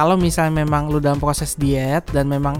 kalau 0.00 0.16
misalnya 0.16 0.64
memang 0.64 0.88
lu 0.88 0.96
dalam 0.96 1.20
proses 1.20 1.52
diet 1.60 2.08
dan 2.08 2.24
memang 2.24 2.56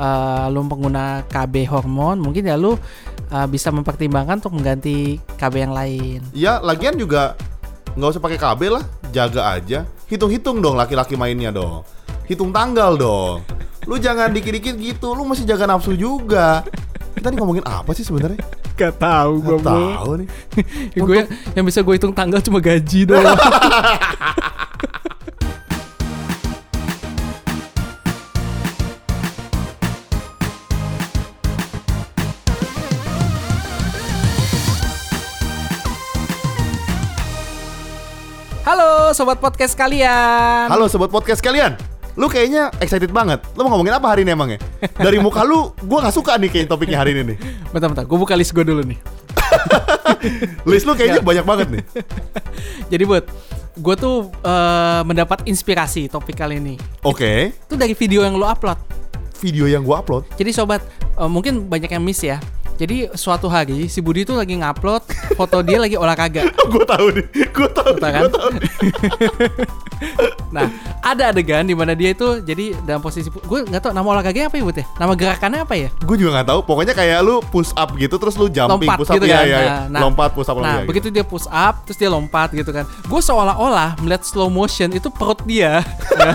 uh, 0.00 0.48
lu 0.48 0.64
pengguna 0.64 1.20
KB 1.28 1.68
hormon, 1.68 2.16
mungkin 2.16 2.48
ya 2.48 2.56
lu 2.56 2.72
uh, 3.28 3.44
bisa 3.44 3.68
mempertimbangkan 3.68 4.40
untuk 4.40 4.56
mengganti 4.56 5.20
KB 5.36 5.68
yang 5.68 5.76
lain. 5.76 6.24
Ya, 6.32 6.56
lagian 6.64 6.96
juga 6.96 7.36
nggak 7.92 8.08
usah 8.16 8.22
pakai 8.24 8.40
KB 8.40 8.60
lah, 8.72 8.84
jaga 9.12 9.52
aja. 9.52 9.84
Hitung-hitung 10.08 10.64
dong 10.64 10.80
laki-laki 10.80 11.12
mainnya 11.12 11.52
dong. 11.52 11.84
Hitung 12.24 12.56
tanggal 12.56 12.96
dong. 12.96 13.44
Lu 13.84 14.00
jangan 14.00 14.32
dikit-dikit 14.32 14.80
gitu, 14.80 15.12
lu 15.12 15.28
masih 15.28 15.44
jaga 15.44 15.68
nafsu 15.68 15.92
juga. 15.92 16.64
Kita 17.12 17.28
nih 17.28 17.36
ngomongin 17.36 17.68
apa 17.68 17.92
sih 17.92 18.00
sebenarnya? 18.00 18.40
Gak 18.80 18.96
tahu 18.96 19.44
gue 19.44 19.58
Gak 19.60 19.68
tahu 19.68 20.10
nih. 20.24 20.28
gue 21.04 21.18
yang 21.52 21.68
bisa 21.68 21.84
gue 21.84 21.94
hitung 22.00 22.16
tanggal 22.16 22.40
cuma 22.40 22.64
gaji 22.64 23.04
doang. 23.04 23.36
Halo 39.08 39.16
sobat 39.16 39.40
podcast 39.40 39.72
kalian. 39.72 40.68
Halo 40.68 40.84
sobat 40.84 41.08
podcast 41.08 41.40
kalian. 41.40 41.80
Lu 42.12 42.28
kayaknya 42.28 42.68
excited 42.76 43.08
banget. 43.08 43.40
Lu 43.56 43.64
mau 43.64 43.72
ngomongin 43.72 43.96
apa 43.96 44.12
hari 44.12 44.20
ini 44.20 44.36
emangnya? 44.36 44.60
Dari 44.84 45.16
muka 45.16 45.48
lu, 45.48 45.72
gua 45.80 46.04
nggak 46.04 46.12
suka 46.12 46.36
nih 46.36 46.52
kayak 46.52 46.68
topiknya 46.68 47.00
hari 47.00 47.16
ini 47.16 47.32
nih. 47.32 47.36
Bentar 47.72 47.88
bentar, 47.88 48.04
gue 48.04 48.18
buka 48.20 48.36
list 48.36 48.52
gue 48.52 48.68
dulu 48.68 48.84
nih. 48.84 49.00
List 50.68 50.84
lu 50.84 50.92
kayaknya 50.92 51.24
banyak 51.24 51.40
banget 51.40 51.66
nih. 51.72 51.82
Jadi 52.92 53.02
buat 53.08 53.24
gue 53.80 53.94
tuh 53.96 54.28
eh, 54.44 55.00
mendapat 55.08 55.40
inspirasi 55.48 56.12
topik 56.12 56.36
kali 56.36 56.60
ini. 56.60 56.76
Oke, 57.00 57.56
Itu 57.64 57.80
dari 57.80 57.96
video 57.96 58.28
yang 58.28 58.36
lo 58.36 58.44
upload. 58.44 58.76
video 59.40 59.72
yang 59.72 59.88
gua 59.88 60.04
upload. 60.04 60.28
Jadi 60.36 60.52
sobat, 60.52 60.84
eh, 61.00 61.30
mungkin 61.32 61.64
banyak 61.64 61.96
yang 61.96 62.04
miss 62.04 62.20
ya. 62.20 62.36
Jadi 62.78 63.10
suatu 63.18 63.50
hari 63.50 63.90
si 63.90 63.98
Budi 63.98 64.22
tuh 64.22 64.38
lagi 64.38 64.54
ngupload 64.54 65.02
foto 65.34 65.66
dia 65.66 65.82
lagi 65.82 65.98
olahraga. 65.98 66.46
gua 66.72 66.86
tahu 66.86 67.10
nih. 67.10 67.26
Gua 67.50 67.68
tahu. 67.74 67.92
Betul 67.98 68.10
kan? 68.14 68.22
Gua 68.22 68.32
tahu. 68.32 68.50
Nah, 70.48 70.70
ada 71.02 71.34
adegan 71.34 71.66
di 71.66 71.74
mana 71.74 71.92
dia 71.92 72.14
itu 72.14 72.38
jadi 72.40 72.72
dalam 72.86 73.02
posisi 73.02 73.28
gue 73.28 73.58
nggak 73.66 73.82
tahu 73.82 73.92
nama 73.92 74.06
olahraganya 74.06 74.46
apa 74.46 74.56
ya 74.56 74.62
Bud 74.64 74.78
ya? 74.78 74.86
Nama 74.94 75.12
gerakannya 75.18 75.60
apa 75.66 75.74
ya? 75.74 75.88
Gue 76.06 76.16
juga 76.16 76.38
nggak 76.38 76.48
tahu. 76.54 76.60
Pokoknya 76.64 76.94
kayak 76.94 77.18
lu 77.20 77.42
push 77.50 77.74
up 77.74 77.92
gitu, 77.98 78.14
terus 78.16 78.38
lu 78.38 78.46
jumping 78.48 78.86
Lompat 78.86 78.96
push 78.96 79.10
up 79.10 79.16
gitu 79.18 79.26
ya, 79.26 79.42
kan. 79.42 79.44
ya, 79.44 79.58
ya. 79.58 79.74
Nah, 79.90 80.00
lompat 80.06 80.30
push 80.32 80.48
up 80.48 80.56
Nah, 80.62 80.62
lompat, 80.62 80.88
begitu 80.88 81.08
dia 81.10 81.24
push 81.26 81.50
up, 81.50 81.82
terus 81.84 81.98
dia 81.98 82.08
lompat 82.08 82.48
gitu 82.54 82.70
kan. 82.70 82.86
Gue 83.10 83.20
seolah-olah 83.20 83.98
melihat 84.00 84.22
slow 84.22 84.48
motion 84.48 84.88
itu 84.94 85.10
perut 85.10 85.42
dia. 85.44 85.82
Ya. 86.14 86.32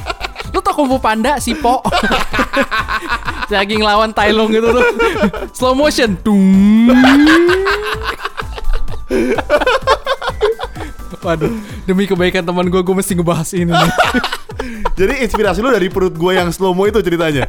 Lu 0.54 0.60
tau 0.60 0.76
Kung 0.76 0.92
Fu 0.92 1.00
Panda 1.00 1.40
si 1.40 1.56
Po 1.56 1.80
Lagi 3.46 3.74
ngelawan 3.78 4.10
Tai 4.10 4.30
Lung 4.34 4.50
gitu 4.50 4.68
tuh 4.70 4.84
Slow 5.54 5.74
motion 5.74 6.18
Dung 6.20 6.90
Waduh 11.22 11.52
Demi 11.86 12.06
kebaikan 12.06 12.42
teman 12.42 12.66
gue 12.66 12.80
Gue 12.82 12.94
mesti 12.94 13.14
ngebahas 13.14 13.50
ini 13.54 13.70
nih 13.70 13.92
Jadi 14.96 15.14
inspirasi 15.22 15.60
lu 15.60 15.70
dari 15.70 15.86
perut 15.86 16.16
gue 16.16 16.32
yang 16.32 16.48
slow 16.48 16.72
mo 16.72 16.88
itu 16.88 16.98
ceritanya. 17.04 17.44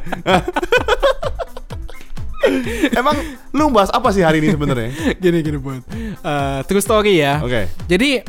Emang 2.92 3.16
lu 3.56 3.72
bahas 3.72 3.88
apa 3.90 4.12
sih 4.12 4.20
hari 4.20 4.44
ini 4.44 4.52
sebenarnya? 4.52 4.92
Gini 5.16 5.40
gini 5.40 5.58
buat 5.58 5.80
Eh, 6.20 6.60
True 6.68 6.84
story 6.84 7.24
ya 7.24 7.40
Oke. 7.40 7.72
Jadi 7.88 8.20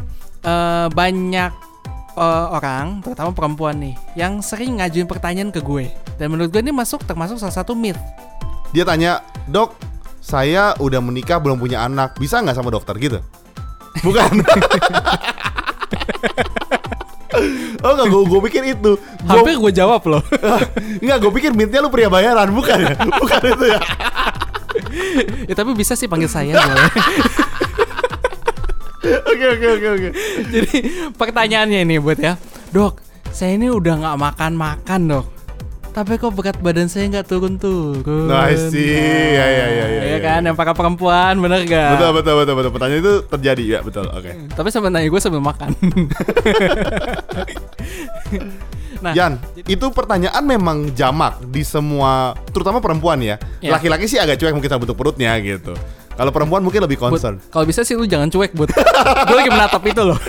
eh, 0.41 0.86
banyak 0.88 1.53
eh, 2.19 2.47
orang, 2.58 2.98
terutama 3.00 3.30
perempuan 3.30 3.78
nih, 3.78 3.94
yang 4.19 4.42
sering 4.42 4.83
ngajuin 4.83 5.06
pertanyaan 5.06 5.55
ke 5.55 5.62
gue. 5.62 5.88
Dan 6.19 6.34
menurut 6.34 6.50
gue 6.50 6.60
ini 6.60 6.75
masuk 6.75 7.06
termasuk 7.06 7.38
salah 7.38 7.55
satu 7.55 7.78
myth. 7.78 7.98
Dia 8.75 8.83
tanya, 8.83 9.22
"Dok, 9.47 9.78
saya 10.19 10.75
udah 10.83 10.98
menikah 10.98 11.38
belum 11.38 11.56
punya 11.56 11.86
anak, 11.86 12.19
bisa 12.19 12.42
nggak 12.42 12.59
sama 12.59 12.75
dokter 12.75 12.98
gitu?" 12.98 13.19
Bukan. 14.06 14.31
oh 17.82 17.91
enggak, 17.94 18.09
gue, 18.10 18.22
gue 18.26 18.41
pikir 18.50 18.62
itu. 18.75 18.92
Gue, 18.98 19.31
Hampir 19.31 19.54
gue 19.56 19.72
jawab 19.72 20.03
loh. 20.10 20.22
enggak, 21.03 21.19
gue 21.22 21.32
pikir 21.38 21.50
mitnya 21.54 21.81
lu 21.81 21.91
pria 21.91 22.10
bayaran, 22.10 22.50
bukan 22.50 22.78
ya? 22.82 22.94
Bukan 22.98 23.41
itu 23.54 23.65
ya. 23.71 23.81
ya 25.50 25.54
tapi 25.56 25.72
bisa 25.75 25.94
sih 25.94 26.06
panggil 26.10 26.31
saya 26.31 26.54
boleh. 26.59 26.92
Oke, 29.28 29.47
oke, 29.55 29.66
oke, 29.77 29.89
oke. 29.93 30.09
Jadi 30.49 30.77
pertanyaannya 31.12 31.84
ini 31.84 32.00
buat 32.00 32.16
ya, 32.16 32.41
dok, 32.72 33.05
saya 33.28 33.61
ini 33.61 33.69
udah 33.69 33.94
nggak 34.00 34.16
makan 34.16 34.53
makan 34.56 35.00
dok. 35.09 35.27
Tapi 35.89 36.15
kok 36.15 36.31
berat 36.31 36.55
badan 36.62 36.87
saya 36.87 37.11
nggak 37.11 37.27
turun-turun. 37.27 38.31
Nah, 38.31 38.47
I 38.47 38.55
see. 38.55 38.87
Ya, 39.34 39.47
ya, 39.50 39.66
ya, 39.66 39.66
ya, 39.66 39.84
Iya 39.89 40.15
ya, 40.15 40.19
kan, 40.22 40.41
ya. 40.47 40.53
yang 40.53 40.56
para 40.56 40.71
perempuan, 40.71 41.34
bener 41.43 41.66
gak? 41.66 41.99
Betul, 41.99 42.11
betul, 42.22 42.34
betul, 42.39 42.55
betul. 42.55 42.71
Pertanyaan 42.71 43.00
itu 43.03 43.15
terjadi, 43.27 43.65
ya 43.66 43.81
betul. 43.83 44.06
Oke. 44.06 44.31
Tapi 44.53 44.69
sebenarnya 44.71 45.11
gue 45.11 45.19
sambil 45.19 45.43
makan. 45.43 45.75
nah, 49.03 49.12
Yan, 49.16 49.43
itu 49.66 49.87
pertanyaan 49.91 50.45
memang 50.47 50.95
jamak 50.95 51.43
di 51.50 51.66
semua, 51.66 52.39
terutama 52.55 52.78
perempuan 52.78 53.19
ya. 53.19 53.34
Ya. 53.59 53.75
Laki-laki 53.75 54.06
sih 54.06 54.22
agak 54.22 54.39
cuek 54.39 54.55
mungkin 54.55 54.71
sama 54.71 54.87
bentuk 54.87 54.95
perutnya 54.95 55.34
gitu. 55.43 55.75
Kalau 56.18 56.34
perempuan 56.34 56.66
mungkin 56.66 56.82
lebih 56.82 56.98
concern. 56.98 57.38
kalau 57.54 57.62
bisa 57.62 57.86
sih 57.86 57.94
lu 57.94 58.02
jangan 58.02 58.26
cuek, 58.26 58.50
Bud. 58.50 58.74
gue 58.74 59.36
lagi 59.38 59.50
menatap 59.54 59.82
itu 59.86 60.02
loh. 60.02 60.18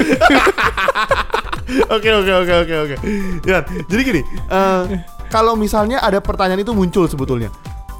Oke 1.69 2.09
oke 2.09 2.33
oke 2.33 2.53
oke 2.66 2.75
oke. 2.81 2.95
Yan, 3.45 3.61
jadi 3.85 4.01
gini, 4.01 4.22
eh, 4.50 4.81
kalau 5.29 5.53
misalnya 5.53 6.01
ada 6.01 6.17
pertanyaan 6.17 6.66
itu 6.66 6.73
muncul 6.73 7.05
sebetulnya, 7.05 7.53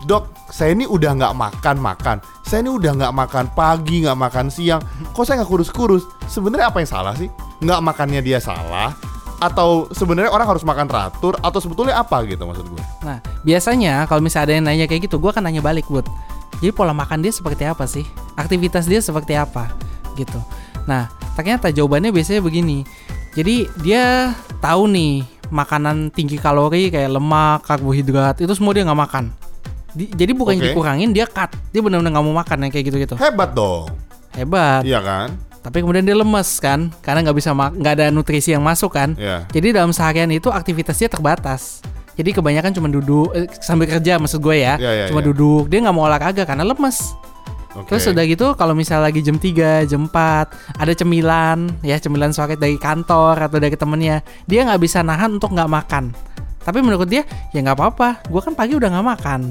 dok, 0.10 0.34
saya 0.50 0.74
ini 0.74 0.90
udah 0.90 1.14
nggak 1.14 1.34
makan 1.38 1.78
makan, 1.78 2.18
saya 2.42 2.66
ini 2.66 2.74
udah 2.74 2.98
nggak 2.98 3.14
makan 3.14 3.46
pagi, 3.54 4.02
nggak 4.02 4.18
makan 4.18 4.50
siang, 4.50 4.82
kok 5.14 5.22
saya 5.22 5.42
nggak 5.42 5.50
kurus-kurus? 5.54 6.02
Sebenarnya 6.26 6.74
apa 6.74 6.82
yang 6.82 6.90
salah 6.90 7.14
sih? 7.14 7.30
Nggak 7.62 7.80
makannya 7.94 8.22
dia 8.26 8.42
salah? 8.42 8.98
Atau 9.38 9.86
sebenarnya 9.94 10.34
orang 10.34 10.50
harus 10.50 10.66
makan 10.66 10.90
teratur? 10.90 11.38
Atau 11.46 11.62
sebetulnya 11.62 12.02
apa 12.02 12.26
gitu 12.26 12.42
maksud 12.50 12.66
gue? 12.74 12.84
Nah, 13.06 13.22
biasanya 13.46 14.10
kalau 14.10 14.26
misalnya 14.26 14.50
ada 14.50 14.54
yang 14.58 14.66
nanya 14.66 14.86
kayak 14.90 15.06
gitu, 15.06 15.22
gue 15.22 15.30
akan 15.30 15.46
nanya 15.46 15.62
balik, 15.62 15.86
Bud. 15.86 16.10
Jadi 16.60 16.72
pola 16.76 16.92
makan 16.92 17.24
dia 17.24 17.32
seperti 17.32 17.64
apa 17.64 17.88
sih? 17.88 18.04
Aktivitas 18.36 18.86
dia 18.86 19.00
seperti 19.00 19.36
apa? 19.36 19.72
Gitu. 20.20 20.40
Nah, 20.84 21.08
ternyata 21.36 21.72
jawabannya 21.72 22.12
biasanya 22.12 22.44
begini. 22.44 22.84
Jadi 23.36 23.68
dia 23.80 24.36
tahu 24.60 24.90
nih 24.92 25.24
makanan 25.50 26.12
tinggi 26.14 26.36
kalori 26.38 26.92
kayak 26.94 27.16
lemak, 27.16 27.66
karbohidrat 27.66 28.38
itu 28.42 28.54
semua 28.54 28.76
dia 28.76 28.84
nggak 28.86 29.00
makan. 29.00 29.26
Di- 29.90 30.12
jadi 30.14 30.32
bukan 30.38 30.60
Oke. 30.60 30.64
dikurangin, 30.70 31.10
dia 31.16 31.26
cut. 31.26 31.50
Dia 31.74 31.82
benar-benar 31.82 32.14
nggak 32.14 32.26
mau 32.26 32.36
makan 32.38 32.58
yang 32.68 32.72
kayak 32.72 32.86
gitu-gitu. 32.94 33.16
Hebat 33.18 33.58
dong, 33.58 33.90
Hebat. 34.34 34.86
iya 34.86 35.02
kan? 35.02 35.34
Tapi 35.60 35.84
kemudian 35.84 36.06
dia 36.06 36.16
lemes 36.16 36.62
kan, 36.62 36.88
karena 37.04 37.26
nggak 37.26 37.38
bisa 37.38 37.52
nggak 37.52 37.94
ada 38.00 38.06
nutrisi 38.14 38.54
yang 38.56 38.64
masuk 38.64 38.96
kan. 38.96 39.18
Iya. 39.18 39.44
Jadi 39.50 39.76
dalam 39.76 39.92
seharian 39.92 40.30
itu 40.32 40.48
aktivitasnya 40.54 41.10
terbatas. 41.12 41.84
Jadi 42.20 42.36
kebanyakan 42.36 42.76
cuma 42.76 42.92
duduk 42.92 43.32
eh, 43.32 43.48
sambil 43.64 43.88
kerja 43.88 44.20
maksud 44.20 44.44
gue 44.44 44.60
ya. 44.60 44.76
Iya, 44.76 44.92
iya, 44.92 45.06
cuma 45.08 45.24
iya. 45.24 45.32
duduk, 45.32 45.72
dia 45.72 45.80
nggak 45.80 45.96
mau 45.96 46.04
olahraga 46.04 46.44
karena 46.44 46.68
lemes. 46.68 47.16
Oke. 47.80 47.96
Terus 47.96 48.12
udah 48.12 48.26
gitu 48.28 48.48
kalau 48.60 48.76
misalnya 48.76 49.08
lagi 49.08 49.24
jam 49.24 49.40
3, 49.40 49.88
jam 49.88 50.12
4 50.12 50.84
ada 50.84 50.92
cemilan 50.92 51.72
ya 51.80 51.96
cemilan 51.96 52.36
sore 52.36 52.60
dari 52.60 52.76
kantor 52.76 53.40
atau 53.40 53.56
dari 53.56 53.80
temennya, 53.80 54.20
dia 54.52 54.68
nggak 54.68 54.84
bisa 54.84 55.00
nahan 55.00 55.40
untuk 55.40 55.56
nggak 55.56 55.72
makan. 55.72 56.12
Tapi 56.60 56.84
menurut 56.84 57.08
dia 57.08 57.24
ya 57.56 57.64
nggak 57.64 57.80
apa-apa, 57.80 58.28
gue 58.28 58.42
kan 58.44 58.52
pagi 58.52 58.76
udah 58.76 58.90
nggak 58.92 59.08
makan. 59.16 59.42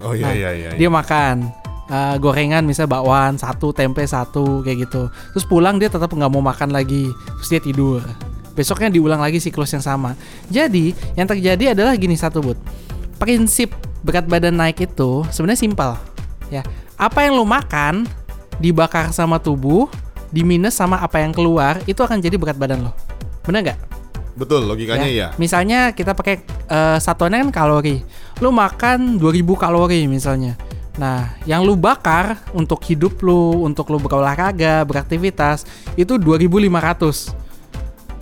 Oh 0.00 0.16
iya 0.16 0.24
Nah, 0.24 0.32
iya 0.32 0.50
iya. 0.56 0.70
Dia 0.80 0.88
makan 0.88 1.52
eh, 1.92 2.16
gorengan 2.16 2.64
misalnya 2.64 2.96
bakwan 2.96 3.36
satu, 3.36 3.76
tempe 3.76 4.08
satu 4.08 4.64
kayak 4.64 4.88
gitu. 4.88 5.12
Terus 5.36 5.44
pulang 5.44 5.76
dia 5.76 5.92
tetap 5.92 6.08
nggak 6.08 6.32
mau 6.32 6.40
makan 6.40 6.72
lagi, 6.72 7.12
terus 7.12 7.48
dia 7.52 7.60
tidur. 7.60 8.00
Besoknya 8.54 8.90
diulang 8.90 9.18
lagi 9.18 9.42
siklus 9.42 9.74
yang 9.74 9.82
sama. 9.82 10.14
Jadi 10.50 10.94
yang 11.18 11.26
terjadi 11.26 11.74
adalah 11.74 11.94
gini 11.98 12.14
satu 12.14 12.40
bud. 12.42 12.58
Prinsip 13.18 13.74
berat 14.06 14.26
badan 14.26 14.54
naik 14.54 14.82
itu 14.86 15.26
sebenarnya 15.30 15.60
simpel. 15.60 15.90
Ya, 16.48 16.62
apa 16.94 17.26
yang 17.26 17.34
lu 17.38 17.46
makan 17.46 18.06
dibakar 18.62 19.10
sama 19.10 19.42
tubuh, 19.42 19.90
diminus 20.30 20.78
sama 20.78 21.02
apa 21.02 21.18
yang 21.18 21.34
keluar 21.34 21.82
itu 21.90 21.98
akan 21.98 22.22
jadi 22.22 22.38
berat 22.38 22.58
badan 22.58 22.86
lo. 22.86 22.92
Bener 23.42 23.60
nggak? 23.70 23.80
Betul 24.34 24.66
logikanya 24.66 25.06
Ya. 25.06 25.14
iya. 25.14 25.28
Misalnya 25.38 25.94
kita 25.94 26.14
pakai 26.14 26.42
eh, 26.70 26.98
satuannya 26.98 27.48
kan 27.48 27.50
kalori. 27.54 28.02
Lu 28.42 28.50
makan 28.50 29.18
2000 29.18 29.54
kalori 29.54 30.06
misalnya. 30.10 30.58
Nah, 30.94 31.34
yang 31.42 31.66
lu 31.66 31.74
bakar 31.74 32.38
untuk 32.54 32.78
hidup 32.86 33.18
lu, 33.18 33.66
untuk 33.66 33.90
lu 33.90 33.98
berolahraga, 33.98 34.86
beraktivitas 34.86 35.66
itu 35.98 36.14
2500. 36.18 37.34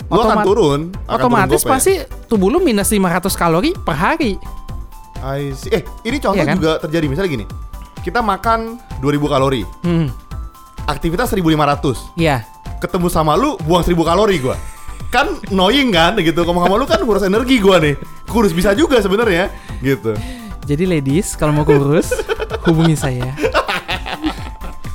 Lu 0.07 0.19
akan 0.19 0.37
turun, 0.43 0.79
akan 1.03 1.15
Otomatis 1.19 1.61
turun 1.61 1.71
pasti 1.71 1.93
tubuh 2.25 2.47
lu 2.47 2.59
minus 2.59 2.87
500 2.87 3.33
kalori 3.33 3.71
per 3.75 3.95
hari. 3.95 4.35
I 5.19 5.51
see. 5.53 5.71
Eh, 5.71 5.81
ini 6.03 6.17
contoh 6.17 6.35
Iya 6.35 6.45
kan? 6.45 6.57
juga 6.59 6.71
terjadi 6.79 7.05
misalnya 7.07 7.31
gini. 7.31 7.45
Kita 7.99 8.19
makan 8.19 8.75
2000 8.99 9.25
kalori, 9.25 9.63
Hmm, 9.81 10.11
aktivitas 10.85 11.31
1500. 11.31 11.95
iya. 12.13 12.43
Ketemu 12.77 13.07
sama 13.07 13.31
lu 13.33 13.55
buang 13.61 13.79
1000 13.79 14.03
kalori 14.03 14.37
gua. 14.37 14.59
kan 15.07 15.29
annoying 15.45 15.93
kan 15.93 16.17
gitu. 16.17 16.41
Ngomong 16.41 16.65
sama 16.65 16.75
lu 16.75 16.83
kan 16.83 16.97
ngurus 16.97 17.21
energi 17.21 17.61
gua 17.61 17.77
nih. 17.77 17.93
Kurus 18.25 18.49
bisa 18.49 18.73
juga 18.73 18.97
sebenarnya 18.97 19.47
gitu. 19.79 20.17
Jadi 20.63 20.83
ladies, 20.83 21.37
kalau 21.37 21.53
mau 21.53 21.63
kurus, 21.63 22.09
hubungi 22.65 22.97
saya. 22.97 23.29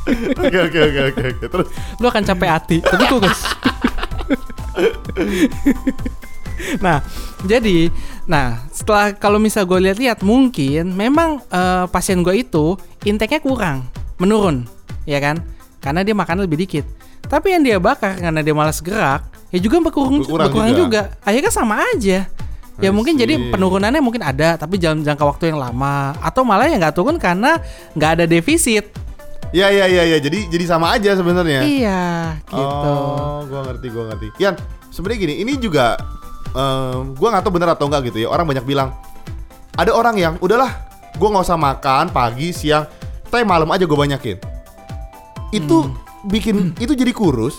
Oke 0.09 0.59
oke 0.59 0.79
oke 0.81 1.01
oke 1.07 1.23
oke. 1.31 1.47
Terus 1.47 1.67
Lu 1.97 2.09
akan 2.09 2.25
capek 2.25 2.49
hati, 2.49 2.77
tapi 2.81 3.05
kurus. 3.07 3.41
nah, 6.85 7.03
jadi, 7.47 7.91
nah 8.27 8.67
setelah 8.71 9.15
kalau 9.15 9.39
misal 9.39 9.67
gue 9.67 9.79
lihat-lihat, 9.91 10.23
mungkin 10.23 10.95
memang 10.95 11.43
eh, 11.51 11.85
pasien 11.91 12.23
gue 12.23 12.43
itu 12.43 12.79
intake-nya 13.07 13.43
kurang, 13.43 13.87
menurun, 14.19 14.67
ya 15.07 15.19
kan? 15.23 15.43
Karena 15.79 16.03
dia 16.03 16.15
makan 16.15 16.47
lebih 16.47 16.67
dikit. 16.67 16.85
Tapi 17.29 17.55
yang 17.55 17.63
dia 17.63 17.77
bakar 17.79 18.19
karena 18.19 18.41
dia 18.43 18.55
malas 18.57 18.81
gerak, 18.81 19.23
ya 19.53 19.59
juga 19.61 19.79
berkurang, 19.85 20.25
Berkurang 20.25 20.51
berkurang 20.51 20.71
juga. 20.75 20.83
juga. 20.83 21.03
Akhirnya 21.23 21.53
sama 21.53 21.83
aja. 21.83 22.27
Ya 22.79 22.91
I 22.91 22.95
mungkin 22.95 23.19
jadi 23.19 23.51
penurunannya 23.51 23.99
mungkin 23.99 24.23
ada, 24.23 24.55
tapi 24.55 24.79
dalam 24.79 25.03
jangka 25.03 25.25
waktu 25.27 25.51
yang 25.51 25.59
lama. 25.59 26.15
Atau 26.23 26.47
malah 26.47 26.71
yang 26.71 26.79
nggak 26.79 26.95
turun 26.95 27.19
karena 27.19 27.59
nggak 27.99 28.23
ada 28.23 28.25
defisit. 28.31 28.87
Ya 29.51 29.69
ya 29.69 29.87
ya 29.89 30.03
ya. 30.05 30.19
Jadi 30.19 30.49
jadi 30.49 30.65
sama 30.69 30.93
aja 30.93 31.15
sebenarnya. 31.15 31.65
Iya, 31.65 32.03
gitu. 32.45 32.89
Oh, 32.89 33.45
gua 33.49 33.61
ngerti, 33.69 33.87
gua 33.89 34.05
ngerti. 34.13 34.29
Yan, 34.41 34.55
sebenarnya 34.89 35.19
gini, 35.25 35.35
ini 35.41 35.53
juga 35.57 35.97
em, 36.53 37.13
gua 37.17 37.29
nggak 37.33 37.43
tahu 37.45 37.53
bener 37.57 37.69
atau 37.73 37.87
enggak 37.89 38.13
gitu 38.13 38.25
ya. 38.25 38.29
Orang 38.29 38.47
banyak 38.49 38.65
bilang 38.65 38.93
ada 39.75 39.91
orang 39.95 40.17
yang 40.19 40.35
udahlah, 40.39 40.73
gua 41.17 41.29
nggak 41.33 41.45
usah 41.49 41.59
makan 41.59 42.05
pagi, 42.13 42.53
siang, 42.53 42.85
tapi 43.29 43.45
malam 43.45 43.69
aja 43.71 43.85
gue 43.85 43.99
banyakin. 43.99 44.37
Itu 45.49 45.89
Hmm. 45.89 45.97
bikin 46.29 46.77
itu 46.77 46.93
jadi 46.93 47.13
kurus 47.13 47.57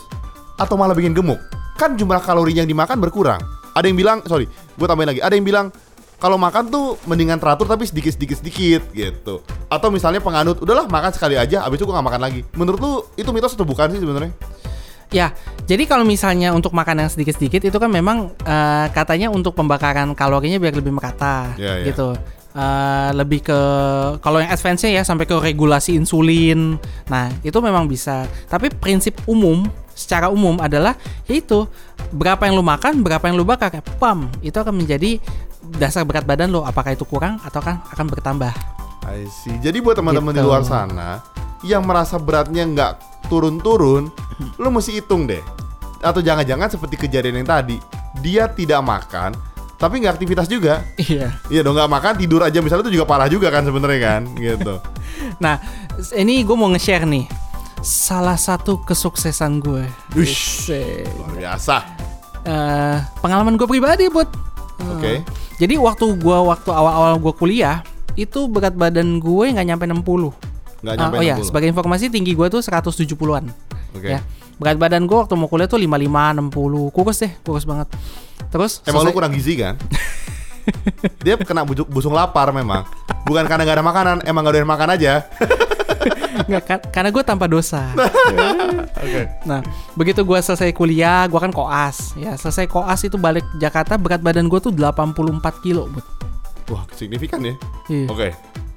atau 0.57 0.77
malah 0.77 0.93
bikin 0.93 1.13
gemuk? 1.13 1.39
Kan 1.79 1.95
jumlah 1.95 2.19
kalori 2.21 2.53
yang 2.53 2.67
dimakan 2.67 2.99
berkurang. 2.99 3.39
Ada 3.73 3.87
yang 3.87 3.95
bilang, 3.95 4.17
sorry, 4.27 4.45
gue 4.49 4.87
tambahin 4.89 5.15
lagi. 5.15 5.21
Ada 5.23 5.33
yang 5.39 5.45
bilang 5.47 5.65
kalau 6.19 6.35
makan 6.35 6.67
tuh 6.67 6.99
mendingan 7.07 7.39
teratur 7.39 7.65
tapi 7.65 7.87
sedikit 7.87 8.11
sedikit 8.11 8.37
sedikit 8.43 8.83
gitu. 8.91 9.39
Atau 9.71 9.87
misalnya 9.89 10.19
penganut, 10.19 10.59
udahlah 10.59 10.85
makan 10.85 11.15
sekali 11.15 11.39
aja, 11.39 11.63
abis 11.63 11.79
itu 11.79 11.87
gue 11.87 11.95
gak 11.95 12.07
makan 12.11 12.21
lagi. 12.21 12.41
Menurut 12.53 12.79
lu 12.83 12.91
itu 13.15 13.31
mitos 13.31 13.55
atau 13.55 13.63
bukan 13.63 13.87
sih 13.95 14.03
sebenarnya? 14.03 14.35
Ya, 15.09 15.33
jadi 15.65 15.89
kalau 15.89 16.05
misalnya 16.05 16.53
untuk 16.53 16.69
makan 16.75 17.01
yang 17.01 17.09
sedikit-sedikit 17.09 17.65
itu 17.65 17.77
kan 17.81 17.89
memang 17.89 18.29
eh, 18.45 18.87
katanya 18.93 19.33
untuk 19.33 19.57
pembakaran 19.57 20.13
kalorinya 20.13 20.61
biar 20.61 20.77
lebih 20.77 20.93
merata, 20.93 21.55
Ya, 21.57 21.81
ya. 21.81 21.89
gitu. 21.89 22.13
Eh, 22.49 23.09
lebih 23.15 23.41
ke 23.45 23.59
kalau 24.21 24.43
yang 24.43 24.51
advance 24.53 24.85
ya 24.85 25.01
sampai 25.01 25.25
ke 25.25 25.33
regulasi 25.33 25.97
insulin. 25.97 26.77
Nah, 27.09 27.31
itu 27.41 27.57
memang 27.57 27.89
bisa. 27.89 28.27
Tapi 28.51 28.69
prinsip 28.69 29.17
umum 29.25 29.65
secara 29.97 30.29
umum 30.29 30.55
adalah 30.61 30.93
yaitu 31.25 31.65
berapa 32.13 32.45
yang 32.45 32.57
lu 32.57 32.65
makan, 32.65 33.01
berapa 33.01 33.21
yang 33.29 33.35
lu 33.37 33.45
bakar, 33.45 33.81
pam, 33.97 34.29
itu 34.45 34.55
akan 34.55 34.77
menjadi 34.77 35.17
dasar 35.71 36.03
berat 36.03 36.23
badan 36.23 36.49
lo 36.49 36.63
apakah 36.63 36.91
itu 36.91 37.03
kurang 37.03 37.37
atau 37.41 37.59
kan 37.59 37.83
akan 37.87 38.05
bertambah. 38.07 38.53
I 39.05 39.25
see. 39.27 39.55
Jadi 39.57 39.79
buat 39.79 39.95
teman-teman 39.95 40.31
di 40.31 40.39
Gitu. 40.39 40.47
luar 40.47 40.61
sana 40.61 41.23
yang 41.61 41.83
merasa 41.83 42.15
beratnya 42.15 42.63
nggak 42.63 42.91
turun-turun, 43.27 44.07
lu 44.55 44.69
mesti 44.69 44.97
hitung 44.97 45.25
deh. 45.25 45.41
Atau 45.99 46.19
jangan-jangan 46.19 46.71
seperti 46.71 46.95
kejadian 46.97 47.43
yang 47.43 47.49
tadi, 47.49 47.75
dia 48.19 48.47
tidak 48.47 48.79
makan, 48.79 49.35
tapi 49.75 49.99
nggak 49.99 50.15
aktivitas 50.15 50.47
juga. 50.47 50.83
Iya. 50.95 51.35
Iya 51.47 51.61
dong 51.61 51.75
nggak 51.75 51.91
makan 51.91 52.13
tidur 52.15 52.41
aja 52.41 52.59
misalnya 52.59 52.87
itu 52.87 52.95
juga 52.95 53.05
parah 53.05 53.27
juga 53.27 53.51
kan 53.51 53.63
sebenarnya 53.63 53.99
kan, 53.99 54.21
gitu. 54.39 54.79
Nah, 55.37 55.59
ini 56.13 56.43
gue 56.43 56.55
mau 56.55 56.69
nge-share 56.69 57.03
nih 57.03 57.27
salah 57.79 58.35
satu 58.35 58.79
kesuksesan 58.83 59.59
gue. 59.59 59.83
Buset. 60.11 61.07
Luar 61.13 61.31
biasa. 61.33 61.77
Eh, 62.39 62.97
pengalaman 63.19 63.55
gue 63.55 63.67
pribadi, 63.67 64.07
buat. 64.07 64.27
Oke. 64.89 65.23
Jadi 65.57 65.75
waktu 65.75 66.05
gua 66.15 66.43
waktu 66.45 66.69
awal-awal 66.69 67.17
gue 67.17 67.33
kuliah 67.33 67.83
itu 68.13 68.47
berat 68.47 68.73
badan 68.73 69.17
gue 69.17 69.45
nggak 69.49 69.65
nyampe 69.65 69.85
60. 69.85 70.31
Nggak 70.79 70.93
Ah, 70.93 70.97
nyampe 70.97 71.17
oh 71.17 71.23
ya, 71.23 71.35
60. 71.35 71.47
sebagai 71.47 71.67
informasi 71.67 72.07
tinggi 72.07 72.31
gue 72.31 72.47
tuh 72.47 72.59
170-an. 72.59 73.51
Oke. 73.93 74.07
Ya. 74.09 74.19
Berat 74.55 74.75
badan 74.75 75.03
gue 75.03 75.15
waktu 75.15 75.33
mau 75.33 75.47
kuliah 75.47 75.65
tuh 75.65 75.75
55, 75.77 76.35
60. 76.51 76.51
Kurus 76.89 77.17
deh, 77.17 77.31
kurus 77.41 77.63
banget. 77.63 77.87
Terus 78.49 78.79
Emang 78.83 79.03
lu 79.03 79.07
selesai- 79.07 79.15
kurang 79.15 79.31
gizi 79.31 79.53
kan? 79.55 79.75
Dia 81.23 81.35
kena 81.35 81.63
bujuk, 81.63 81.87
busung 81.87 82.13
lapar 82.13 82.51
memang. 82.51 82.85
Bukan 83.23 83.43
karena 83.45 83.63
nggak 83.63 83.77
ada 83.77 83.85
makanan, 83.85 84.15
emang 84.23 84.41
nggak 84.43 84.55
ada 84.55 84.67
makan 84.67 84.89
aja. 84.91 85.13
Nggak, 86.45 86.63
kan- 86.65 86.83
karena 86.89 87.09
gue 87.09 87.23
tanpa 87.23 87.45
dosa. 87.45 87.91
Oke. 89.03 89.21
Nah, 89.43 89.59
begitu 89.93 90.23
gua 90.23 90.39
selesai 90.39 90.71
kuliah, 90.71 91.27
gua 91.27 91.43
kan 91.43 91.51
koas. 91.51 92.13
Ya, 92.15 92.35
selesai 92.35 92.65
koas 92.65 93.03
itu 93.03 93.15
balik 93.15 93.43
Jakarta, 93.57 93.95
berat 93.95 94.21
badan 94.21 94.47
gue 94.47 94.59
tuh 94.59 94.71
84 94.71 95.65
kilo, 95.65 95.87
Bud. 95.89 96.05
Wah 96.69 96.83
signifikan 96.93 97.41
ya. 97.41 97.53
Iya. 97.89 98.07
Oke. 98.07 98.29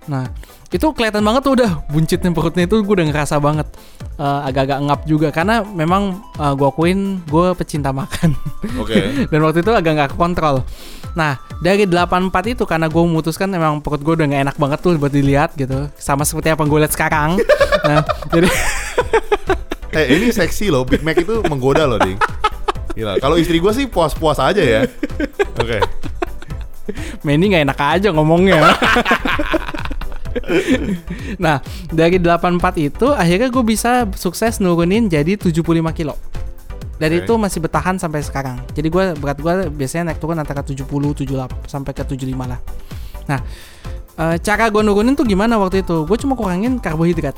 Nah, 0.09 0.27
itu 0.73 0.87
kelihatan 0.97 1.23
banget 1.23 1.43
tuh 1.45 1.55
udah 1.61 1.71
buncitnya 1.87 2.33
perutnya 2.33 2.65
itu 2.65 2.81
gue 2.81 2.95
udah 2.97 3.07
ngerasa 3.07 3.37
banget 3.39 3.69
Eh, 4.13 4.41
agak-agak 4.45 4.79
ngap 4.85 5.01
juga 5.09 5.29
karena 5.33 5.65
memang 5.65 6.21
eh, 6.37 6.53
gua 6.53 6.69
akuin 6.69 7.25
gue 7.25 7.47
pecinta 7.57 7.97
makan. 7.97 8.37
Oke. 8.77 9.01
Dan 9.33 9.41
waktu 9.41 9.65
itu 9.65 9.73
agak 9.73 9.93
nggak 9.97 10.13
kontrol. 10.21 10.61
Nah, 11.17 11.41
dari 11.65 11.89
84 11.89 12.29
itu 12.53 12.65
karena 12.69 12.93
gue 12.93 13.03
memutuskan 13.03 13.49
emang 13.57 13.81
perut 13.81 14.05
gue 14.05 14.13
udah 14.13 14.27
nggak 14.29 14.43
enak 14.53 14.57
banget 14.61 14.79
tuh 14.85 15.01
buat 15.01 15.09
dilihat 15.09 15.57
gitu. 15.57 15.89
Sama 15.97 16.29
seperti 16.29 16.53
apa 16.53 16.61
gue 16.69 16.79
lihat 16.85 16.93
sekarang. 16.93 17.41
nah, 17.89 18.05
jadi 18.29 18.49
Eh 19.97 20.07
ini 20.17 20.33
seksi 20.33 20.73
loh, 20.73 20.89
Big 20.89 21.05
Mac 21.05 21.21
itu 21.21 21.45
menggoda 21.49 21.85
loh, 21.85 22.01
Ding. 22.01 22.17
Gila, 22.97 23.17
kalau 23.21 23.37
istri 23.41 23.61
gue 23.61 23.73
sih 23.73 23.89
puas-puas 23.89 24.41
aja 24.41 24.61
ya. 24.61 24.89
Oke. 25.57 25.81
Manny 27.25 27.53
nggak 27.53 27.65
enak 27.65 27.81
aja 27.81 28.09
ngomongnya. 28.13 28.77
nah, 31.45 31.61
dari 31.93 32.17
84 32.19 32.79
itu 32.81 33.07
akhirnya 33.13 33.49
gue 33.49 33.65
bisa 33.65 34.09
sukses 34.17 34.59
nurunin 34.59 35.07
jadi 35.09 35.37
75 35.37 35.63
kilo. 35.93 36.17
Dari 37.01 37.19
Oke. 37.19 37.25
itu 37.27 37.33
masih 37.35 37.59
bertahan 37.59 37.99
sampai 37.99 38.23
sekarang. 38.23 38.63
Jadi 38.77 38.87
gue 38.87 39.05
berat 39.19 39.39
gue 39.43 39.67
biasanya 39.75 40.13
naik 40.13 40.23
turun 40.23 40.39
antara 40.39 40.63
70, 40.63 40.87
78 40.87 41.67
sampai 41.67 41.93
ke 41.97 42.03
75 42.07 42.47
lah. 42.47 42.61
Nah, 43.27 43.41
eh, 44.23 44.37
cara 44.39 44.71
gue 44.71 44.83
nurunin 44.87 45.19
tuh 45.19 45.27
gimana 45.27 45.59
waktu 45.59 45.83
itu? 45.83 46.07
Gue 46.07 46.15
cuma 46.21 46.39
kurangin 46.39 46.79
karbohidrat. 46.79 47.35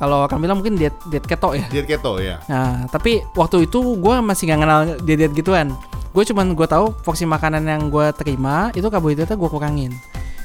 Kalau 0.00 0.26
orang 0.26 0.40
bilang 0.42 0.56
mungkin 0.58 0.74
diet 0.74 0.96
diet 1.12 1.22
keto 1.28 1.54
ya. 1.54 1.68
Diet 1.70 1.86
keto 1.86 2.18
ya. 2.18 2.42
Nah, 2.50 2.90
tapi 2.90 3.22
waktu 3.38 3.70
itu 3.70 3.78
gue 4.00 4.14
masih 4.18 4.50
nggak 4.50 4.60
kenal 4.64 4.80
diet 5.04 5.32
gituan. 5.36 5.76
Gue 6.10 6.24
cuman 6.26 6.56
gue 6.56 6.66
tahu 6.66 6.90
porsi 7.04 7.28
makanan 7.28 7.62
yang 7.68 7.86
gue 7.92 8.10
terima 8.16 8.72
itu 8.74 8.88
karbohidratnya 8.88 9.36
gue 9.36 9.50
kurangin. 9.52 9.92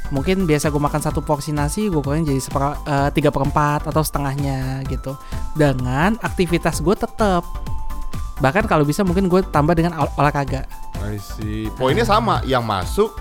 Mungkin 0.07 0.47
biasa 0.47 0.71
gue 0.71 0.79
makan 0.79 1.01
satu 1.03 1.19
porsi 1.19 1.51
nasi 1.51 1.91
gue 1.91 1.99
kurangin 1.99 2.31
jadi 2.31 2.39
eh, 2.39 3.09
tiga 3.11 3.27
perempat 3.27 3.83
atau 3.85 3.99
setengahnya 3.99 4.87
gitu. 4.87 5.15
Dengan 5.53 6.15
aktivitas 6.21 6.79
gue 6.79 6.95
tetap. 6.95 7.43
Bahkan 8.37 8.69
kalau 8.69 8.85
bisa 8.85 9.01
mungkin 9.01 9.27
gue 9.27 9.41
tambah 9.43 9.73
dengan 9.73 9.97
ol- 9.97 10.13
olahraga. 10.15 10.63
I 11.01 11.17
see. 11.17 11.67
Poinnya 11.73 12.05
sama, 12.05 12.39
yang 12.43 12.61
masuk 12.63 13.13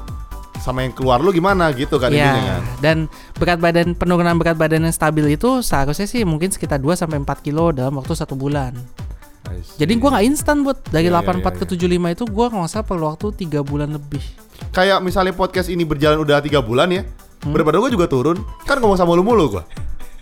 sama 0.57 0.83
yang 0.83 0.91
keluar 0.91 1.23
lu 1.23 1.31
gimana 1.31 1.71
gitu 1.71 1.95
kan 1.97 2.11
Iya. 2.11 2.27
intinya 2.27 2.43
kan. 2.59 2.63
Dan 2.83 2.97
berat 3.37 3.59
badan 3.61 3.95
penurunan 3.95 4.35
berat 4.35 4.59
badan 4.59 4.83
yang 4.83 4.91
stabil 4.91 5.39
itu 5.39 5.63
seharusnya 5.63 6.11
sih 6.11 6.27
mungkin 6.27 6.51
sekitar 6.51 6.83
2 6.83 6.99
sampai 6.99 7.23
4 7.23 7.39
kilo 7.41 7.71
dalam 7.71 7.95
waktu 7.95 8.13
satu 8.13 8.35
bulan. 8.35 8.75
Jadi 9.77 9.93
gua 10.01 10.19
nggak 10.19 10.27
instan 10.27 10.63
buat 10.67 10.79
dari 10.91 11.09
iya, 11.09 11.23
84 11.23 11.43
iya, 11.43 11.51
ke 11.59 11.65
75 11.65 12.15
itu 12.17 12.25
gua 12.29 12.47
nggak 12.51 12.67
usah 12.67 12.83
perlu 12.83 13.05
waktu 13.11 13.27
tiga 13.37 13.61
bulan 13.63 13.95
lebih. 13.95 14.23
kayak 14.73 15.01
misalnya 15.05 15.33
podcast 15.37 15.69
ini 15.69 15.85
berjalan 15.85 16.21
udah 16.21 16.41
tiga 16.41 16.61
bulan 16.65 16.89
ya, 16.89 17.03
Hmm? 17.45 17.53
berat 17.55 17.67
badan 17.71 17.81
gue 17.87 17.93
juga 17.95 18.07
turun. 18.11 18.37
Kan 18.67 18.83
ngomong 18.83 18.99
sama 18.99 19.15
lu 19.15 19.23
mulu 19.23 19.59
gue. 19.59 19.63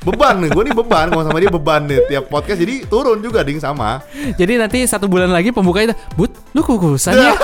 Beban 0.04 0.36
nih, 0.44 0.52
gue 0.52 0.62
nih 0.68 0.76
beban 0.76 1.08
ngomong 1.08 1.24
sama 1.24 1.40
dia 1.40 1.48
beban 1.48 1.80
nih 1.88 2.04
tiap 2.12 2.28
podcast 2.28 2.60
jadi 2.60 2.84
turun 2.84 3.24
juga 3.24 3.40
ding 3.40 3.56
sama. 3.56 4.04
Jadi 4.40 4.60
nanti 4.60 4.84
satu 4.84 5.08
bulan 5.08 5.32
lagi 5.32 5.48
pembukanya, 5.48 5.96
but 6.12 6.28
lu 6.52 6.60
kukusan 6.60 7.16
ya. 7.16 7.32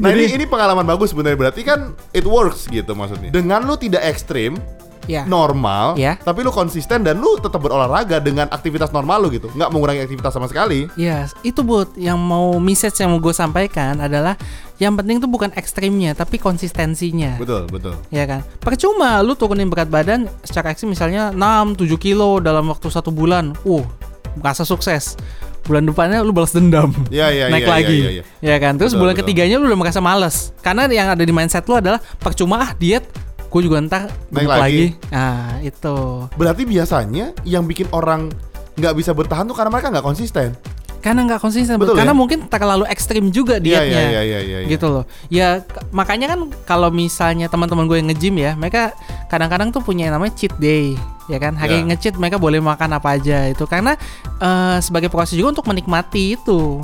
Nah 0.00 0.10
ini 0.16 0.32
ini 0.32 0.44
pengalaman 0.48 0.84
bagus 0.84 1.12
sebenarnya 1.12 1.36
berarti 1.36 1.60
kan 1.62 1.92
it 2.16 2.24
works 2.24 2.66
gitu 2.68 2.96
maksudnya. 2.96 3.30
Dengan 3.30 3.60
lu 3.64 3.76
tidak 3.76 4.00
ekstrim, 4.04 4.56
ya. 5.04 5.22
normal, 5.24 5.94
Ya. 5.94 6.16
tapi 6.18 6.40
lu 6.40 6.50
konsisten 6.50 7.00
dan 7.00 7.18
lu 7.18 7.36
tetap 7.36 7.58
berolahraga 7.58 8.18
dengan 8.18 8.46
aktivitas 8.48 8.90
normal 8.90 9.22
lu 9.22 9.28
gitu, 9.30 9.48
nggak 9.50 9.70
mengurangi 9.70 10.02
aktivitas 10.02 10.32
sama 10.32 10.46
sekali. 10.46 10.88
Ya, 10.94 11.26
itu 11.40 11.60
buat 11.60 11.92
yang 11.94 12.16
mau 12.16 12.56
message 12.56 12.98
yang 12.98 13.12
mau 13.12 13.20
gue 13.20 13.32
sampaikan 13.32 13.98
adalah 13.98 14.34
yang 14.76 14.98
penting 14.98 15.22
tuh 15.22 15.30
bukan 15.30 15.54
ekstrimnya 15.54 16.12
tapi 16.12 16.36
konsistensinya. 16.36 17.38
Betul 17.38 17.70
betul. 17.70 17.94
Ya 18.08 18.26
kan? 18.26 18.42
Percuma 18.58 19.22
lu 19.22 19.32
turunin 19.34 19.70
berat 19.70 19.86
badan 19.86 20.26
secara 20.42 20.70
ekstrim 20.70 20.90
misalnya 20.90 21.30
6 21.30 21.78
7 21.78 21.94
kilo 21.96 22.42
dalam 22.42 22.66
waktu 22.66 22.90
satu 22.90 23.08
bulan. 23.08 23.54
Uh, 23.62 23.86
merasa 24.34 24.66
sukses. 24.66 25.14
Bulan 25.64 25.86
depannya 25.86 26.20
lu 26.20 26.34
balas 26.34 26.52
dendam. 26.52 26.90
Iya 27.08 27.30
iya 27.30 27.44
naik 27.54 27.64
iya, 27.64 27.70
lagi. 27.70 27.96
iya, 27.96 28.10
iya. 28.18 28.22
Ya 28.42 28.56
kan? 28.58 28.76
Terus 28.76 28.92
Betul, 28.92 29.00
bulan 29.06 29.14
betul. 29.14 29.22
ketiganya 29.24 29.56
lu 29.56 29.64
udah 29.64 29.78
merasa 29.78 30.00
males. 30.02 30.50
Karena 30.60 30.84
yang 30.90 31.08
ada 31.08 31.22
di 31.22 31.32
mindset 31.32 31.64
lu 31.64 31.78
adalah 31.78 32.02
percuma 32.18 32.60
ah 32.60 32.70
diet 32.74 33.06
gue 33.54 33.62
juga 33.62 33.78
ntar 33.86 34.10
Naik 34.34 34.50
gemuk 34.50 34.50
lagi. 34.50 34.86
Nah 35.14 35.62
itu. 35.62 35.96
Berarti 36.34 36.62
biasanya 36.66 37.30
yang 37.46 37.62
bikin 37.64 37.86
orang 37.94 38.34
nggak 38.74 38.94
bisa 38.98 39.14
bertahan 39.14 39.46
tuh 39.46 39.54
karena 39.54 39.70
mereka 39.70 39.94
nggak 39.94 40.02
konsisten. 40.02 40.50
Karena 40.98 41.20
nggak 41.28 41.36
konsisten, 41.38 41.76
Betul 41.76 42.00
karena 42.00 42.10
ya? 42.10 42.18
mungkin 42.18 42.48
terlalu 42.48 42.88
ekstrim 42.88 43.28
juga 43.28 43.60
Iya, 43.60 43.84
dietnya. 43.84 44.02
iya, 44.08 44.22
iya, 44.24 44.38
iya, 44.40 44.58
iya. 44.64 44.68
gitu 44.72 44.88
loh. 44.88 45.04
Ya 45.28 45.60
makanya 45.92 46.32
kan 46.32 46.48
kalau 46.64 46.88
misalnya 46.88 47.46
teman-teman 47.46 47.84
gue 47.84 48.00
yang 48.00 48.08
nge-gym 48.08 48.34
ya, 48.40 48.56
mereka 48.56 48.96
kadang-kadang 49.28 49.68
tuh 49.68 49.84
punya 49.84 50.08
yang 50.08 50.16
namanya 50.16 50.32
cheat 50.32 50.56
day, 50.56 50.96
ya 51.28 51.36
kan? 51.36 51.54
Hari 51.54 51.84
Ya. 51.84 51.92
nge-cheat 51.92 52.16
mereka 52.16 52.40
boleh 52.40 52.56
makan 52.58 52.96
apa 52.96 53.20
aja 53.20 53.46
itu 53.46 53.68
karena 53.68 54.00
eh, 54.40 54.78
sebagai 54.80 55.12
proses 55.12 55.36
juga 55.36 55.60
untuk 55.60 55.68
menikmati 55.68 56.40
itu. 56.40 56.80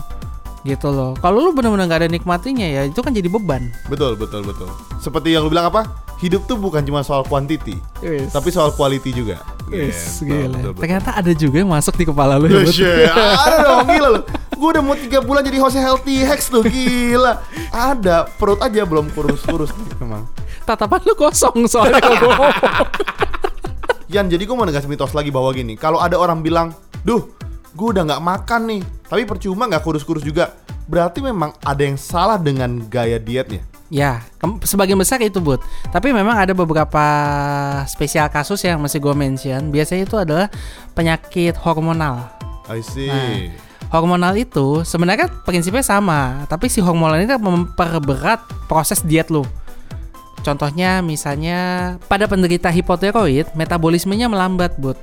Gitu 0.68 0.88
loh. 0.92 1.16
Kalau 1.16 1.40
lu 1.40 1.56
benar-benar 1.56 1.88
nggak 1.88 2.00
ada 2.04 2.10
nikmatinya 2.12 2.68
ya, 2.68 2.84
itu 2.84 3.00
kan 3.00 3.16
jadi 3.16 3.32
beban. 3.32 3.72
Betul, 3.88 4.20
betul, 4.20 4.44
betul. 4.44 4.68
Seperti 5.00 5.32
yang 5.32 5.48
lu 5.48 5.50
bilang 5.50 5.72
apa? 5.72 5.88
Hidup 6.20 6.44
tuh 6.44 6.54
bukan 6.54 6.84
cuma 6.84 7.00
soal 7.00 7.24
quantity, 7.24 7.80
tapi 8.28 8.48
soal 8.48 8.70
quality 8.70 9.08
juga. 9.10 9.40
Yes, 9.66 10.20
Gitu, 10.20 10.28
gila. 10.28 10.52
betul, 10.52 10.70
betul. 10.70 10.82
Ternyata 10.82 11.10
ada 11.14 11.32
juga 11.32 11.56
yang 11.56 11.70
masuk 11.70 11.94
di 11.94 12.04
kepala 12.04 12.36
lu. 12.36 12.44
ya, 12.44 12.60
Ya, 12.60 12.66
shit. 12.66 13.08
Ada 13.08 13.56
dong, 13.62 13.86
gila 13.88 14.08
lu. 14.10 14.20
Gue 14.52 14.68
udah 14.70 14.82
mau 14.82 14.92
tiga 14.92 15.18
bulan 15.18 15.40
jadi 15.40 15.56
host 15.56 15.78
healthy 15.78 16.20
hacks 16.20 16.46
tuh, 16.46 16.60
gila. 16.60 17.40
Ada, 17.70 18.28
perut 18.36 18.60
aja 18.60 18.82
belum 18.82 19.08
kurus-kurus 19.10 19.72
nih 19.72 19.96
memang. 19.98 20.28
Tatapan 20.62 21.00
lu 21.02 21.14
kosong 21.14 21.64
soalnya 21.64 21.96
kalau. 21.98 22.30
Yan, 24.12 24.26
jadi 24.26 24.42
gue 24.42 24.52
mau 24.52 24.66
negas 24.66 24.84
mitos 24.84 25.14
lagi 25.14 25.30
bahwa 25.30 25.48
gini, 25.50 25.72
kalau 25.72 25.96
ada 25.96 26.18
orang 26.18 26.42
bilang, 26.42 26.74
duh, 27.00 27.30
gue 27.70 27.88
udah 27.88 28.02
nggak 28.04 28.20
makan 28.20 28.60
nih, 28.66 28.80
tapi 29.06 29.22
percuma 29.22 29.64
nggak 29.64 29.80
kurus-kurus 29.80 30.20
juga, 30.20 30.50
berarti 30.84 31.22
memang 31.22 31.54
ada 31.62 31.80
yang 31.80 31.94
salah 31.94 32.34
dengan 32.34 32.82
gaya 32.84 33.16
dietnya. 33.16 33.62
Ya, 33.90 34.22
sebagian 34.62 34.94
besar 34.94 35.18
itu 35.18 35.42
Bud. 35.42 35.58
Tapi 35.90 36.14
memang 36.14 36.38
ada 36.38 36.54
beberapa 36.54 37.04
spesial 37.90 38.30
kasus 38.30 38.62
yang 38.62 38.78
masih 38.78 39.02
gue 39.02 39.14
mention. 39.18 39.74
Biasanya 39.74 40.06
itu 40.06 40.14
adalah 40.14 40.46
penyakit 40.94 41.58
hormonal. 41.58 42.30
I 42.70 42.86
see. 42.86 43.10
Nah. 43.10 43.50
Hormonal 43.90 44.38
itu 44.38 44.86
sebenarnya 44.86 45.26
prinsipnya 45.42 45.82
sama, 45.82 46.46
tapi 46.46 46.70
si 46.70 46.78
hormonal 46.78 47.18
ini 47.18 47.26
kan 47.26 47.42
memperberat 47.42 48.38
proses 48.70 49.02
diet 49.02 49.26
lu. 49.34 49.42
Contohnya 50.46 51.02
misalnya 51.02 51.98
pada 52.06 52.30
penderita 52.30 52.70
hipotiroid, 52.70 53.50
metabolismenya 53.58 54.30
melambat, 54.30 54.78
Bud. 54.78 54.96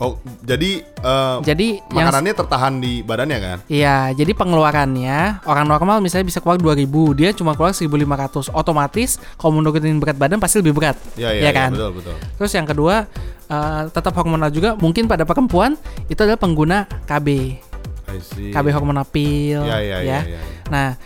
Oh, 0.00 0.16
jadi 0.40 0.80
eh, 0.80 1.36
Jadi 1.44 1.76
yang 1.92 2.08
makanannya 2.08 2.32
tertahan 2.32 2.80
di 2.80 3.04
badannya 3.04 3.36
kan? 3.36 3.58
Iya, 3.68 4.16
jadi 4.16 4.32
pengeluarannya 4.32 5.44
orang 5.44 5.68
normal 5.68 6.00
misalnya 6.00 6.24
bisa 6.24 6.40
keluar 6.40 6.56
2000, 6.56 6.88
dia 7.12 7.36
cuma 7.36 7.52
keluar 7.52 7.76
1500. 7.76 8.48
Otomatis 8.48 9.20
kalau 9.36 9.60
menurunin 9.60 10.00
berat 10.00 10.16
badan 10.16 10.40
pasti 10.40 10.64
lebih 10.64 10.72
berat. 10.72 10.96
Ya, 11.20 11.36
ya, 11.36 11.44
Iya 11.44 11.50
ya, 11.52 11.52
kan? 11.52 11.70
betul, 11.76 11.90
betul. 12.00 12.16
Terus 12.40 12.52
yang 12.56 12.64
kedua, 12.64 12.94
eh, 13.52 13.82
tetap 13.92 14.16
hormonal 14.16 14.48
juga 14.48 14.72
mungkin 14.80 15.04
pada 15.04 15.28
perempuan 15.28 15.76
itu 16.08 16.16
adalah 16.24 16.40
pengguna 16.40 16.88
KB. 17.04 17.28
I 18.10 18.18
see. 18.24 18.50
KB 18.50 18.66
hormonal 18.74 19.04
pill 19.06 19.62
Ya, 19.62 19.78
ya, 19.84 20.00
ya, 20.00 20.24
ya, 20.24 20.40
ya. 20.40 20.40
Nah, 20.72 20.96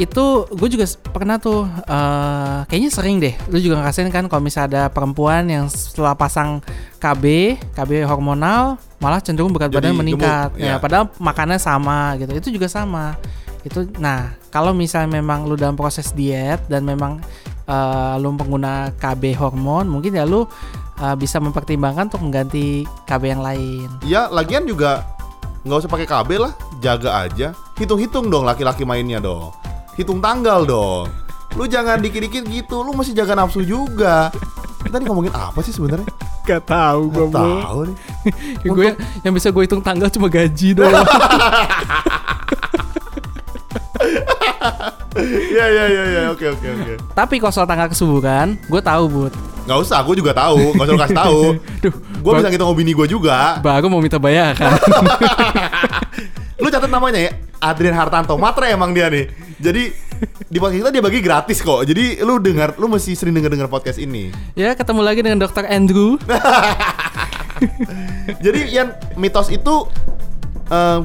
itu 0.00 0.24
gue 0.48 0.68
juga 0.68 0.86
pernah 1.12 1.36
tuh 1.36 1.68
eh, 1.68 2.58
kayaknya 2.66 2.90
sering 2.90 3.20
deh. 3.20 3.34
Lu 3.52 3.60
juga 3.60 3.78
ngerasain 3.78 4.08
kan 4.08 4.26
kalau 4.26 4.40
misalnya 4.40 4.68
ada 4.68 4.82
perempuan 4.88 5.44
yang 5.46 5.68
setelah 5.68 6.16
pasang 6.16 6.64
KB, 6.98 7.54
KB 7.76 7.90
hormonal 8.04 8.80
malah 8.98 9.20
cenderung 9.20 9.52
berat 9.52 9.68
Jadi 9.68 9.92
badan 9.92 9.94
meningkat. 9.98 10.48
gemuk, 10.54 10.62
Ya, 10.62 10.74
ya. 10.74 10.80
padahal 10.80 11.10
makannya 11.18 11.58
sama 11.58 12.16
gitu. 12.16 12.32
Itu 12.32 12.48
juga 12.50 12.66
sama. 12.66 13.14
Itu 13.62 13.86
nah, 14.00 14.34
kalau 14.50 14.74
misalnya 14.74 15.12
memang 15.12 15.46
lu 15.46 15.54
dalam 15.54 15.76
proses 15.76 16.10
diet 16.10 16.58
dan 16.66 16.82
memang 16.82 17.20
eh, 17.68 18.14
lu 18.18 18.32
pengguna 18.34 18.90
KB 18.96 19.36
hormon, 19.36 19.86
mungkin 19.86 20.16
ya 20.16 20.24
lu 20.24 20.48
eh, 20.98 21.16
bisa 21.20 21.38
mempertimbangkan 21.38 22.10
untuk 22.10 22.24
mengganti 22.24 22.82
KB 23.06 23.22
yang 23.28 23.42
lain. 23.44 23.86
Ya, 24.02 24.26
lagian 24.26 24.64
juga 24.64 25.04
nggak 25.62 25.78
usah 25.84 25.90
pakai 25.92 26.08
KB 26.10 26.30
lah, 26.42 26.52
jaga 26.82 27.22
aja. 27.22 27.54
Hitung-hitung 27.78 28.26
dong 28.26 28.42
laki-laki 28.42 28.82
mainnya 28.82 29.22
dong. 29.22 29.54
Hitung 29.92 30.18
tanggal 30.18 30.64
dong. 30.64 31.08
Lu 31.52 31.68
jangan 31.68 32.00
dikit-dikit 32.00 32.44
gitu, 32.44 32.80
lu 32.80 32.92
mesti 32.92 33.12
jaga 33.12 33.36
nafsu 33.36 33.60
juga. 33.60 34.32
Kita 34.80 34.96
nih 34.96 35.06
ngomongin 35.06 35.32
apa 35.32 35.60
sih 35.60 35.70
sebenarnya? 35.70 36.08
Gak 36.42 36.66
tahu 36.66 37.06
Nggak 37.06 37.30
tahu 37.62 37.80
nih. 37.86 37.96
gue 38.74 38.88
yang 39.22 39.30
bisa 39.30 39.52
gue 39.52 39.62
hitung 39.62 39.78
tanggal 39.78 40.08
cuma 40.08 40.26
gaji 40.26 40.74
doang. 40.74 41.06
Iya 45.12 45.64
iya 45.68 45.84
iya 45.86 46.04
iya, 46.08 46.22
oke 46.32 46.40
oke 46.48 46.66
oke. 46.66 46.92
Tapi 47.12 47.34
kalau 47.36 47.52
soal 47.52 47.68
tanggal 47.68 47.84
kesuburan, 47.86 48.56
gue 48.56 48.80
tahu 48.80 49.04
bud. 49.06 49.32
Nggak 49.68 49.78
usah, 49.78 50.00
gue 50.00 50.14
juga 50.16 50.32
tahu. 50.32 50.72
Nggak 50.72 50.86
usah 50.88 51.00
kasih 51.04 51.18
tahu. 51.20 51.40
Duh, 51.84 51.94
Gue 52.22 52.32
bisa 52.40 52.48
ngitung 52.48 52.70
opini 52.72 52.96
gue 52.96 53.06
juga. 53.06 53.60
baru 53.60 53.92
mau 53.92 54.00
minta 54.00 54.16
bayaran. 54.16 54.72
Lu 56.56 56.72
catat 56.72 56.88
namanya 56.88 57.20
ya, 57.20 57.30
Adrian 57.60 57.92
Hartanto. 57.92 58.34
Matre 58.40 58.72
emang 58.72 58.96
dia 58.96 59.12
nih. 59.12 59.28
Jadi 59.62 59.94
di 60.50 60.58
podcast 60.58 60.82
kita 60.82 60.90
dia 60.90 61.02
bagi 61.06 61.22
gratis 61.22 61.62
kok. 61.62 61.86
Jadi 61.86 62.18
lu 62.26 62.42
dengar, 62.42 62.74
lu 62.82 62.90
mesti 62.90 63.14
sering 63.14 63.38
denger 63.38 63.54
denger 63.54 63.70
podcast 63.70 64.02
ini. 64.02 64.34
ya 64.58 64.74
ketemu 64.74 65.06
lagi 65.06 65.22
dengan 65.22 65.38
dokter 65.38 65.70
Andrew. 65.70 66.18
Jadi 68.44 68.74
yang 68.74 68.90
mitos 69.14 69.54
itu 69.54 69.86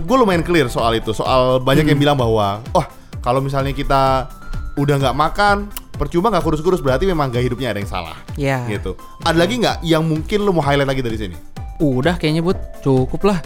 gue 0.01 0.17
lumayan 0.17 0.41
clear 0.41 0.73
soal 0.73 0.97
itu. 0.97 1.13
Soal 1.13 1.61
banyak 1.61 1.85
yang 1.85 2.01
bilang 2.01 2.17
bahwa, 2.17 2.65
oh 2.73 2.81
kalau 3.21 3.45
misalnya 3.45 3.77
kita 3.77 4.25
udah 4.73 5.05
nggak 5.05 5.13
makan, 5.13 5.69
percuma 5.93 6.33
nggak 6.33 6.41
kurus-kurus 6.41 6.81
berarti 6.81 7.05
memang 7.05 7.29
gaya 7.29 7.45
hidupnya 7.45 7.77
ada 7.77 7.77
yang 7.77 7.89
salah. 7.89 8.17
Ya. 8.41 8.65
Gitu. 8.65 8.97
Ada 9.21 9.37
lagi 9.37 9.61
nggak 9.61 9.85
yang 9.85 10.01
mungkin 10.01 10.41
lu 10.41 10.49
mau 10.49 10.65
highlight 10.65 10.89
lagi 10.89 11.05
dari 11.05 11.17
sini? 11.21 11.37
Udah 11.77 12.17
kayaknya 12.17 12.41
bud, 12.41 12.57
cukup 12.81 13.21
lah. 13.21 13.37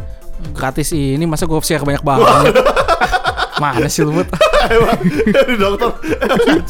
Gratis 0.55 0.95
ini 0.95 1.27
masa 1.27 1.43
gue 1.43 1.59
share 1.59 1.83
banyak 1.83 1.99
banget. 1.99 2.55
Mana 3.61 3.85
sih 3.85 4.01
lu? 4.01 4.25
Emang 4.73 4.97
dari 5.29 5.53
dokter. 5.61 5.93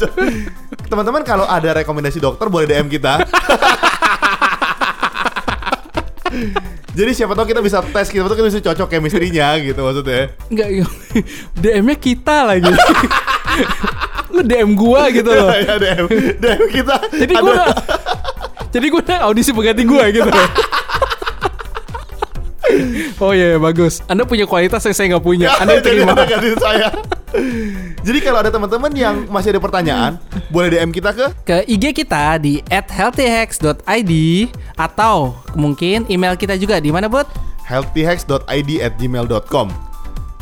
Teman-teman 0.92 1.24
kalau 1.24 1.48
ada 1.48 1.80
rekomendasi 1.80 2.20
dokter 2.20 2.52
boleh 2.52 2.68
DM 2.68 2.92
kita. 2.92 3.24
Jadi 6.92 7.10
siapa 7.16 7.32
tahu 7.32 7.48
kita 7.48 7.64
bisa 7.64 7.80
tes, 7.80 8.12
kita 8.12 8.28
tahu 8.28 8.36
kita 8.36 8.48
bisa 8.52 8.60
cocok 8.60 8.88
chemistry-nya 8.92 9.56
gitu 9.64 9.80
maksudnya. 9.80 10.36
Enggak, 10.52 10.84
DM-nya 11.56 11.96
kita 11.96 12.44
lagi. 12.44 12.68
lu 14.32 14.44
DM 14.44 14.76
gua 14.76 15.08
gitu 15.08 15.32
loh. 15.32 15.48
ya 15.56 15.80
DM, 15.80 16.04
DM 16.36 16.62
kita. 16.68 16.96
Jadi 17.16 17.32
gue 17.32 17.56
Jadi 18.72 18.86
gue 18.88 19.02
audisi 19.20 19.52
pengganti 19.52 19.84
gue 19.84 20.04
gitu 20.20 20.28
Oh 23.20 23.32
iya 23.34 23.58
bagus 23.60 24.00
Anda 24.06 24.24
punya 24.24 24.46
kualitas 24.46 24.84
yang 24.84 24.94
saya 24.96 25.06
nggak 25.16 25.24
punya 25.24 25.48
Anda 25.60 25.80
Jadi 25.80 25.84
terima 25.84 26.12
gantiin 26.14 26.56
saya. 26.60 26.88
Jadi 28.04 28.18
kalau 28.20 28.44
ada 28.44 28.52
teman-teman 28.52 28.92
yang 28.92 29.24
masih 29.32 29.56
ada 29.56 29.60
pertanyaan, 29.62 30.20
boleh 30.52 30.68
DM 30.68 30.92
kita 30.92 31.16
ke 31.16 31.26
Ke 31.48 31.64
IG 31.64 32.04
kita 32.04 32.36
di 32.36 32.60
healthyhacks.id 32.68 34.12
Atau 34.76 35.40
mungkin 35.56 36.04
email 36.12 36.36
kita 36.36 36.60
juga 36.60 36.76
di 36.76 36.92
mana 36.92 37.08
Bud? 37.08 37.24
healthyhacks.id@gmail.com. 37.62 39.68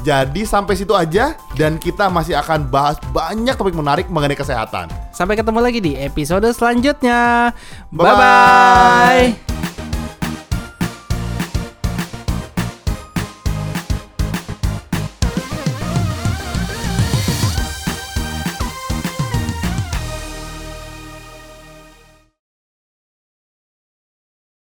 Jadi 0.01 0.49
sampai 0.49 0.81
situ 0.81 0.97
aja 0.97 1.37
dan 1.61 1.77
kita 1.77 2.09
masih 2.09 2.33
akan 2.41 2.73
bahas 2.73 2.97
banyak 3.13 3.53
topik 3.53 3.77
menarik 3.77 4.09
mengenai 4.09 4.33
kesehatan. 4.33 4.89
Sampai 5.13 5.37
ketemu 5.37 5.61
lagi 5.61 5.85
di 5.85 5.93
episode 6.01 6.49
selanjutnya 6.57 7.53
Bye-bye. 7.93 8.09
Bye-bye 8.09 9.50